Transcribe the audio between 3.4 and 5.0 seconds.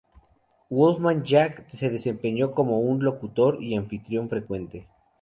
y anfitrión frecuente.